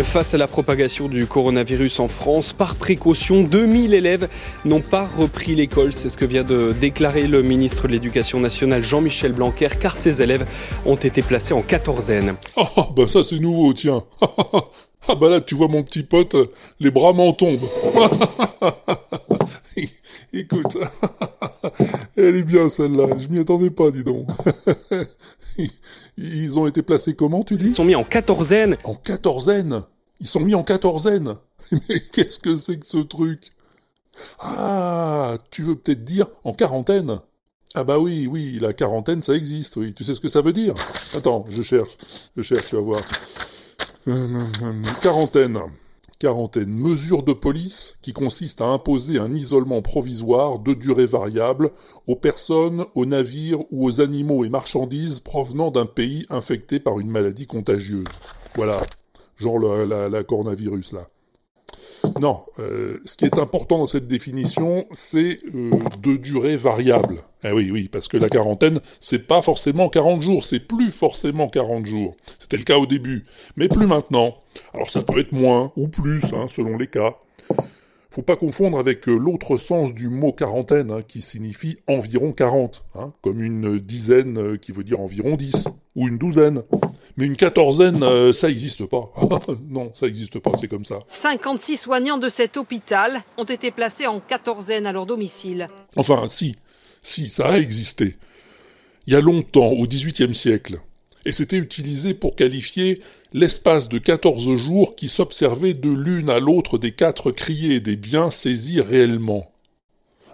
[0.00, 4.28] Face à la propagation du coronavirus en France, par précaution, 2000 élèves
[4.64, 5.92] n'ont pas repris l'école.
[5.92, 10.20] C'est ce que vient de déclarer le ministre de l'Éducation nationale Jean-Michel Blanquer, car ces
[10.20, 10.46] élèves
[10.84, 12.34] ont été placés en quatorzaine.
[12.56, 14.04] Ah bah ça c'est nouveau, tiens.
[15.08, 16.36] Ah bah là tu vois mon petit pote,
[16.78, 17.68] les bras m'en tombent.
[20.32, 20.76] Écoute,
[22.22, 24.28] elle est bien celle-là, je m'y attendais pas, dis donc.
[26.16, 28.76] Ils ont été placés comment, tu dis Ils sont mis en quatorzaine.
[28.84, 29.82] En quatorzaine
[30.20, 31.34] Ils sont mis en quatorzaine
[31.72, 33.52] Mais qu'est-ce que c'est que ce truc
[34.38, 37.20] Ah, tu veux peut-être dire en quarantaine
[37.74, 39.94] Ah bah oui, oui, la quarantaine, ça existe, oui.
[39.94, 40.74] Tu sais ce que ça veut dire?
[41.14, 41.96] Attends, je cherche,
[42.36, 43.00] je cherche, tu vas voir.
[45.00, 45.60] Quarantaine
[46.22, 51.72] quarantaine, mesure de police qui consiste à imposer un isolement provisoire de durée variable
[52.06, 57.10] aux personnes, aux navires ou aux animaux et marchandises provenant d'un pays infecté par une
[57.10, 58.06] maladie contagieuse.
[58.54, 58.82] Voilà,
[59.36, 61.08] genre la, la coronavirus là.
[62.22, 67.24] Non, euh, ce qui est important dans cette définition, c'est euh, de durée variable.
[67.42, 71.48] Eh oui, oui, parce que la quarantaine, c'est pas forcément 40 jours, c'est plus forcément
[71.48, 72.14] 40 jours.
[72.38, 73.24] C'était le cas au début,
[73.56, 74.36] mais plus maintenant.
[74.72, 77.16] Alors ça peut être moins ou plus, hein, selon les cas.
[78.10, 82.84] Faut pas confondre avec euh, l'autre sens du mot quarantaine, hein, qui signifie environ 40,
[82.94, 85.66] hein, comme une dizaine qui veut dire environ 10,
[85.96, 86.62] ou une douzaine.
[87.16, 89.12] Mais une quatorzaine, euh, ça n'existe pas.
[89.68, 91.00] non, ça n'existe pas, c'est comme ça.
[91.06, 95.68] 56 soignants de cet hôpital ont été placés en quatorzaine à leur domicile.
[95.96, 96.56] Enfin, si,
[97.02, 98.16] si, ça a existé.
[99.06, 100.80] Il y a longtemps, au XVIIIe siècle.
[101.24, 103.00] Et c'était utilisé pour qualifier
[103.32, 108.30] l'espace de 14 jours qui s'observait de l'une à l'autre des quatre criés des biens
[108.30, 109.52] saisis réellement.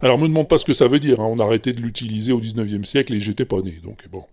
[0.00, 1.26] Alors me demande pas ce que ça veut dire, hein.
[1.28, 4.24] on a arrêté de l'utiliser au XIXe siècle et j'étais pas né, donc bon.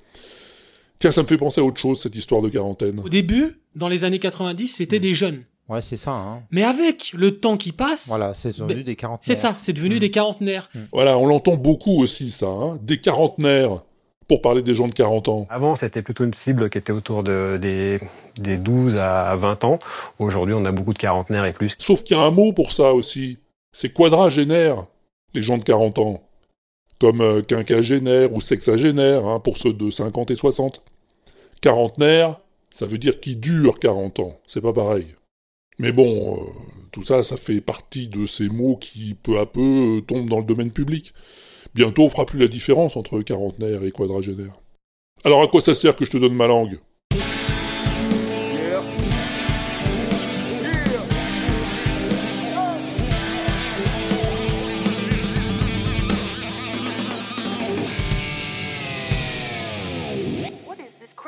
[1.06, 3.00] Tiens, ça me fait penser à autre chose, cette histoire de quarantaine.
[3.00, 5.44] Au début, dans les années 90, c'était des jeunes.
[5.70, 6.14] Ouais, c'est ça.
[6.14, 6.42] Hein.
[6.50, 8.08] Mais avec le temps qui passe...
[8.08, 9.20] Voilà, c'est devenu ben, des quarantenaires.
[9.22, 10.00] C'est ça, c'est devenu Mm.
[10.00, 10.72] des quarantenaires.
[10.92, 12.80] Voilà, on l'entend beaucoup aussi, ça, hein.
[12.82, 13.84] des quarantenaires,
[14.28, 15.46] pour parler des gens de 40 ans.
[15.52, 18.00] Avant, c'était plutôt une cible qui était autour de, des,
[18.40, 19.78] des 12 à 20 ans.
[20.18, 21.76] Aujourd'hui, on a beaucoup de quarantenaires et plus.
[21.78, 23.38] Sauf qu'il y a un mot pour ça aussi.
[23.74, 24.88] C'est quadragénaire,
[25.36, 26.24] les gens de 40 ans.
[27.00, 30.82] Comme euh, quinquagénaire ou sexagénaire, hein, pour ceux de 50 et 60.
[31.62, 32.40] Quarantenaire,
[32.70, 34.40] ça veut dire qui dure 40 ans.
[34.46, 35.08] C'est pas pareil.
[35.80, 36.52] Mais bon, euh,
[36.92, 40.46] tout ça, ça fait partie de ces mots qui, peu à peu, tombent dans le
[40.46, 41.14] domaine public.
[41.74, 44.54] Bientôt, on fera plus la différence entre quarantenaire et quadragénaire.
[45.24, 46.80] Alors à quoi ça sert que je te donne ma langue?